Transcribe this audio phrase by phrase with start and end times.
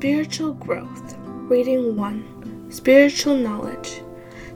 [0.00, 1.14] Spiritual growth.
[1.26, 4.00] Reading 1 Spiritual knowledge.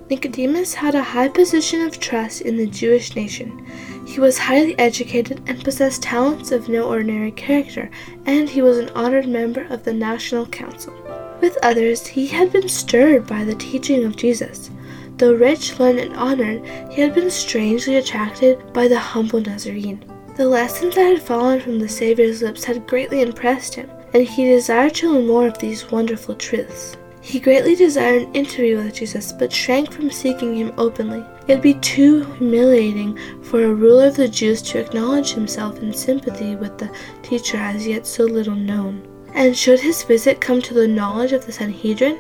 [0.09, 3.67] Nicodemus had a high position of trust in the Jewish nation.
[4.07, 7.91] He was highly educated and possessed talents of no ordinary character,
[8.25, 10.95] and he was an honored member of the National Council.
[11.43, 14.71] With others, he had been stirred by the teaching of Jesus.
[15.19, 20.11] Though rich, learned, and honored, he had been strangely attracted by the humble Nazarene.
[20.39, 24.45] The lessons that had fallen from the Savior's lips had greatly impressed him, and he
[24.45, 26.97] desired to learn more of these wonderful truths.
[27.21, 31.25] He greatly desired an interview with Jesus, but shrank from seeking him openly.
[31.49, 35.93] It would be too humiliating for a ruler of the Jews to acknowledge himself in
[35.93, 36.91] sympathy with the
[37.23, 39.03] teacher as yet so little known.
[39.35, 42.19] And should his visit come to the knowledge of the Sanhedrin,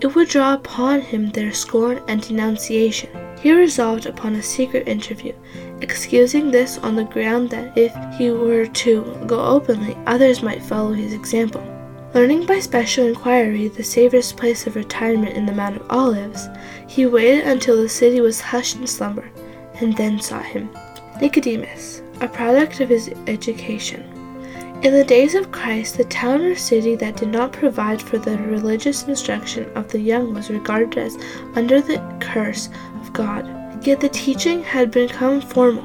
[0.00, 3.08] it would draw upon him their scorn and denunciation.
[3.40, 5.32] He resolved upon a secret interview,
[5.82, 10.92] excusing this on the ground that if he were to go openly, others might follow
[10.92, 11.64] his example.
[12.12, 16.48] Learning by special inquiry the Saviour's place of retirement in the Mount of Olives,
[16.88, 19.30] he waited until the city was hushed in slumber,
[19.74, 20.68] and then sought him.
[21.20, 24.02] Nicodemus, a product of his education.
[24.82, 28.38] In the days of Christ, the town or city that did not provide for the
[28.38, 31.18] religious instruction of the young was regarded as
[31.54, 32.70] under the curse
[33.00, 33.59] of God.
[33.82, 35.84] Yet the teaching had become formal.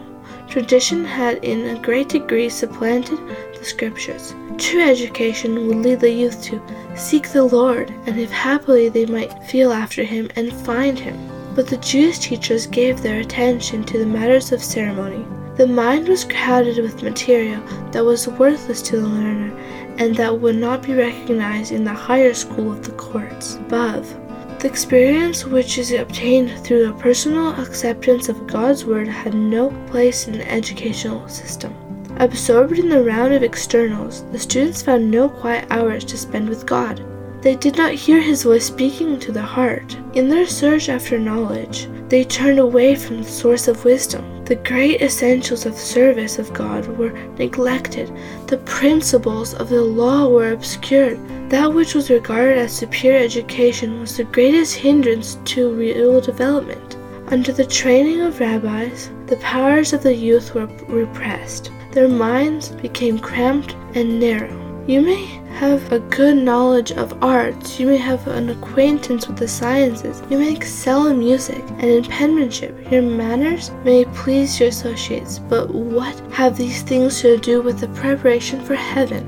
[0.50, 3.20] Tradition had in a great degree supplanted
[3.58, 4.36] the scriptures.
[4.58, 6.62] True education would lead the youth to
[6.96, 11.18] seek the Lord, and if happily they might feel after him and find him.
[11.56, 15.26] But the Jewish teachers gave their attention to the matters of ceremony.
[15.56, 19.58] The mind was crowded with material that was worthless to the learner,
[19.98, 24.14] and that would not be recognized in the higher school of the courts above.
[24.60, 30.28] The experience which is obtained through a personal acceptance of God's Word had no place
[30.28, 31.76] in the educational system.
[32.18, 36.66] Absorbed in the round of externals, the students found no quiet hours to spend with
[36.66, 37.06] God.
[37.42, 39.96] They did not hear His voice speaking to the heart.
[40.14, 44.26] In their search after knowledge, they turned away from the source of wisdom.
[44.46, 48.12] The great essentials of service of God were neglected.
[48.46, 51.20] The principles of the law were obscured.
[51.50, 56.96] That which was regarded as superior education was the greatest hindrance to real development.
[57.30, 61.72] Under the training of rabbis, the powers of the youth were repressed.
[61.92, 64.65] Their minds became cramped and narrow.
[64.88, 65.26] You may
[65.56, 70.38] have a good knowledge of arts, you may have an acquaintance with the sciences, you
[70.38, 76.16] may excel in music and in penmanship, your manners may please your associates, but what
[76.32, 79.26] have these things to do with the preparation for heaven?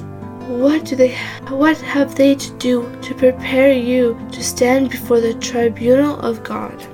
[0.59, 1.15] What do they
[1.49, 6.85] what have they to do to prepare you to stand before the tribunal of God?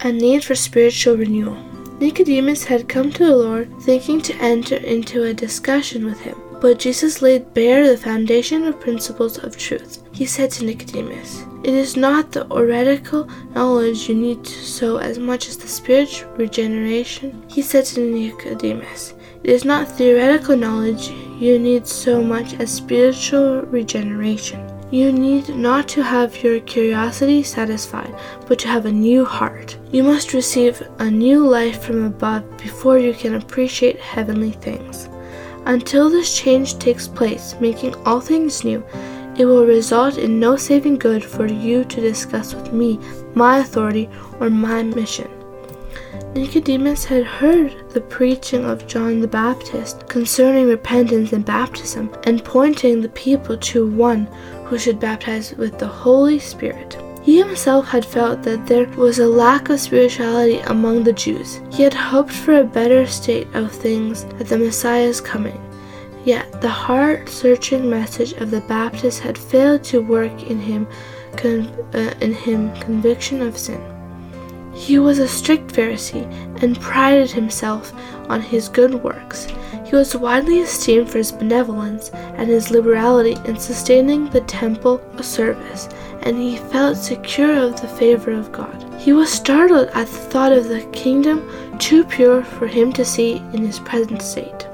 [0.00, 1.56] A need for spiritual renewal.
[2.00, 6.78] Nicodemus had come to the Lord thinking to enter into a discussion with him, but
[6.78, 10.02] Jesus laid bare the foundation of principles of truth.
[10.12, 15.48] He said to Nicodemus, It is not the oretical knowledge you need so as much
[15.48, 17.44] as the spiritual regeneration.
[17.48, 19.14] He said to Nicodemus,
[19.44, 24.60] It is not theoretical knowledge you need so much as spiritual regeneration.
[24.90, 28.14] You need not to have your curiosity satisfied,
[28.46, 29.76] but to have a new heart.
[29.92, 35.10] You must receive a new life from above before you can appreciate heavenly things.
[35.68, 38.82] Until this change takes place, making all things new,
[39.36, 42.98] it will result in no saving good for you to discuss with me
[43.34, 44.08] my authority
[44.40, 45.30] or my mission.
[46.32, 53.02] Nicodemus had heard the preaching of John the Baptist concerning repentance and baptism, and pointing
[53.02, 54.24] the people to one
[54.64, 56.96] who should baptize with the Holy Spirit.
[57.28, 61.60] He himself had felt that there was a lack of spirituality among the Jews.
[61.70, 65.60] He had hoped for a better state of things at the Messiah's coming.
[66.24, 70.86] Yet the heart searching message of the Baptist had failed to work in him,
[71.36, 73.97] con- uh, in him conviction of sin.
[74.78, 76.24] He was a strict Pharisee
[76.62, 77.92] and prided himself
[78.28, 79.48] on his good works.
[79.84, 85.88] He was widely esteemed for his benevolence and his liberality in sustaining the temple service,
[86.22, 88.86] and he felt secure of the favor of God.
[89.00, 93.38] He was startled at the thought of the kingdom too pure for him to see
[93.52, 94.68] in his present state.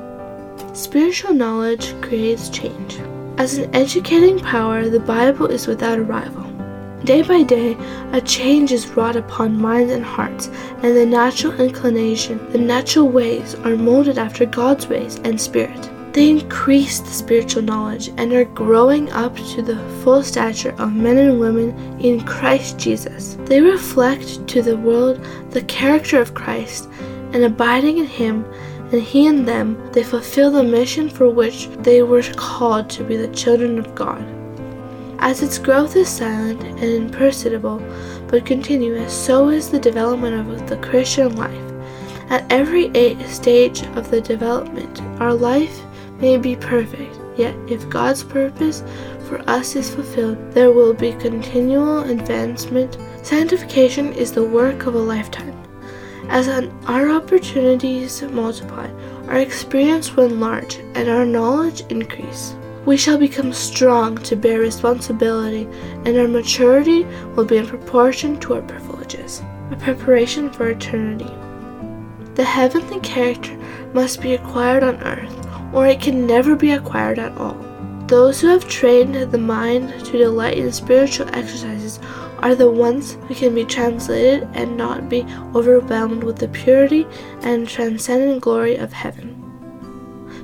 [0.74, 3.00] Spiritual knowledge creates change.
[3.38, 6.53] As an educating power, the Bible is without a rival.
[7.04, 7.76] Day by day,
[8.12, 10.48] a change is wrought upon minds and hearts,
[10.82, 15.90] and the natural inclination, the natural ways, are molded after God's ways and spirit.
[16.14, 21.18] They increase the spiritual knowledge and are growing up to the full stature of men
[21.18, 23.36] and women in Christ Jesus.
[23.40, 26.88] They reflect to the world the character of Christ,
[27.34, 28.46] and abiding in Him,
[28.92, 33.18] and He in them, they fulfill the mission for which they were called to be
[33.18, 34.24] the children of God.
[35.24, 37.82] As its growth is silent and imperceptible
[38.28, 41.72] but continuous, so is the development of the Christian life.
[42.28, 42.90] At every
[43.26, 45.80] stage of the development, our life
[46.20, 48.84] may be perfect, yet if God's purpose
[49.26, 52.98] for us is fulfilled, there will be continual advancement.
[53.22, 55.58] Sanctification is the work of a lifetime.
[56.28, 56.48] As
[56.86, 58.90] our opportunities multiply,
[59.28, 62.54] our experience will enlarge, and our knowledge increase.
[62.86, 65.66] We shall become strong to bear responsibility,
[66.04, 67.04] and our maturity
[67.34, 69.42] will be in proportion to our privileges.
[69.70, 71.30] A preparation for eternity.
[72.34, 73.56] The heavenly character
[73.94, 77.56] must be acquired on earth, or it can never be acquired at all.
[78.06, 81.98] Those who have trained the mind to delight in spiritual exercises
[82.40, 87.06] are the ones who can be translated and not be overwhelmed with the purity
[87.40, 89.33] and transcendent glory of heaven.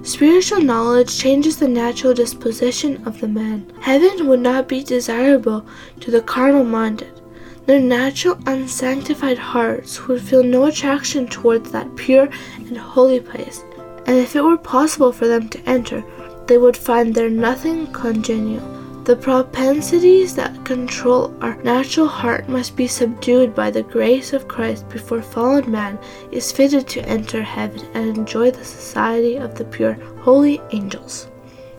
[0.02, 3.70] Spiritual knowledge changes the natural disposition of the man.
[3.80, 5.66] Heaven would not be desirable
[6.00, 7.20] to the carnal minded.
[7.66, 13.62] Their natural, unsanctified hearts would feel no attraction towards that pure and holy place,
[14.06, 16.02] and if it were possible for them to enter,
[16.46, 18.79] they would find there nothing congenial.
[19.04, 24.88] The propensities that control our natural heart must be subdued by the grace of Christ
[24.90, 25.98] before fallen man
[26.30, 31.28] is fitted to enter heaven and enjoy the society of the pure, holy angels.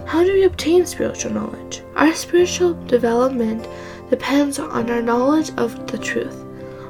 [0.05, 1.83] How do we obtain spiritual knowledge?
[1.95, 3.67] Our spiritual development
[4.09, 6.35] depends on our knowledge of the truth,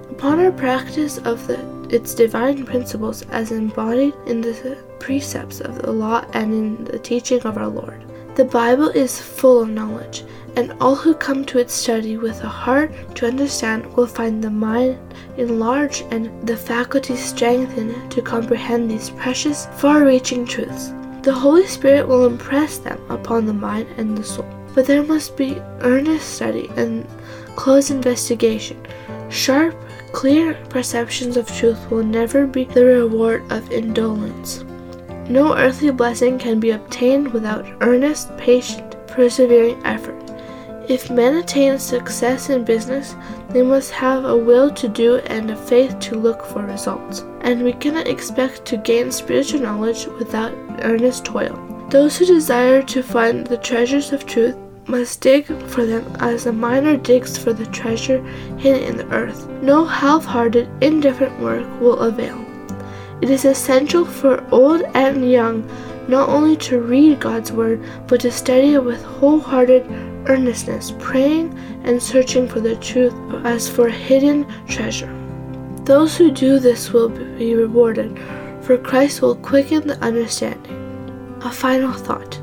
[0.10, 5.92] upon our practice of the, its divine principles as embodied in the precepts of the
[5.92, 8.06] law and in the teaching of our Lord.
[8.36, 10.24] The Bible is full of knowledge,
[10.56, 14.50] and all who come to its study with a heart to understand will find the
[14.50, 14.98] mind
[15.36, 20.94] enlarged and the faculties strengthened to comprehend these precious, far reaching truths.
[21.24, 24.48] The Holy Spirit will impress them upon the mind and the soul.
[24.74, 27.06] But there must be earnest study and
[27.58, 28.78] close investigation.
[29.30, 29.76] Sharp,
[30.14, 34.64] clear perceptions of truth will never be the reward of indolence.
[35.32, 40.22] No earthly blessing can be obtained without earnest, patient, persevering effort.
[40.90, 43.16] If men attain success in business,
[43.52, 47.24] they must have a will to do and a faith to look for results.
[47.40, 50.52] And we cannot expect to gain spiritual knowledge without
[50.82, 51.56] earnest toil.
[51.90, 54.58] Those who desire to find the treasures of truth
[54.88, 58.22] must dig for them as a miner digs for the treasure
[58.58, 59.48] hidden in the earth.
[59.62, 62.51] No half hearted, indifferent work will avail.
[63.22, 65.70] It is essential for old and young
[66.08, 69.86] not only to read God's Word, but to study it with wholehearted
[70.28, 73.14] earnestness, praying and searching for the truth
[73.46, 75.14] as for hidden treasure.
[75.84, 78.20] Those who do this will be rewarded,
[78.62, 81.40] for Christ will quicken the understanding.
[81.44, 82.40] A final thought.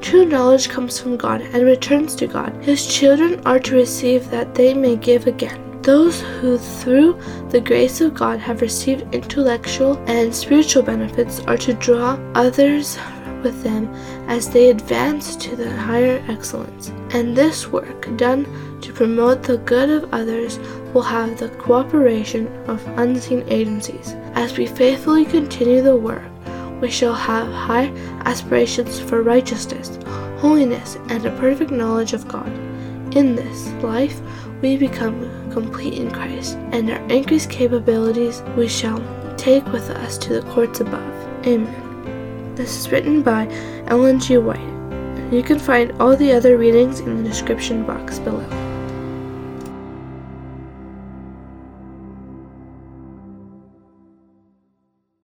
[0.00, 2.52] True knowledge comes from God and returns to God.
[2.62, 5.67] His children are to receive that they may give again.
[5.88, 7.18] Those who, through
[7.48, 12.98] the grace of God, have received intellectual and spiritual benefits are to draw others
[13.42, 13.88] with them
[14.28, 16.90] as they advance to the higher excellence.
[17.14, 18.44] And this work, done
[18.82, 20.58] to promote the good of others,
[20.92, 24.12] will have the cooperation of unseen agencies.
[24.34, 26.30] As we faithfully continue the work,
[26.82, 27.86] we shall have high
[28.26, 29.98] aspirations for righteousness,
[30.36, 32.52] holiness, and a perfect knowledge of God.
[33.16, 34.20] In this life,
[34.60, 39.02] we become complete in Christ, and our increased capabilities we shall
[39.36, 41.46] take with us to the courts above.
[41.46, 42.54] Amen.
[42.54, 43.46] This is written by
[43.86, 44.38] Ellen G.
[44.38, 44.60] White.
[45.32, 48.67] You can find all the other readings in the description box below.